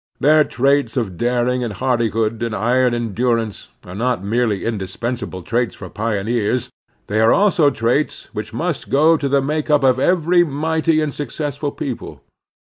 Their 0.19 0.43
traits 0.43 0.97
of 0.97 1.15
daring 1.15 1.63
and 1.63 1.73
hardihood 1.73 2.41
and 2.41 2.55
iron 2.55 2.95
endurance 2.95 3.67
are 3.85 3.93
not 3.93 4.23
merely 4.23 4.65
indispensable 4.65 5.43
traits 5.43 5.75
for 5.75 5.91
pioneers; 5.91 6.71
they 7.05 7.19
are 7.21 7.31
also 7.31 7.69
traits 7.69 8.27
which 8.33 8.51
must 8.51 8.89
go 8.89 9.15
to 9.15 9.29
the 9.29 9.43
make 9.43 9.69
up 9.69 9.83
of 9.83 9.99
every 9.99 10.43
mighty 10.43 11.01
and 11.01 11.13
successful 11.13 11.71
people. 11.71 12.21